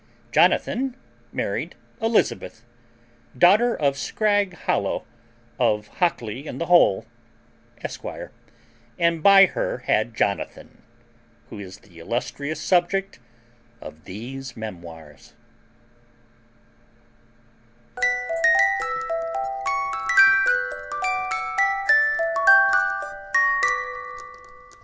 [0.31, 0.97] Jonathan
[1.31, 2.65] married Elizabeth,
[3.37, 5.05] daughter of Scragg Hollow,
[5.59, 7.05] of Hockley in the Hole,
[7.83, 8.03] esq.;
[8.97, 10.81] and by her had Jonathan,
[11.51, 13.19] who is the illustrious subject
[13.79, 15.33] of these memoirs.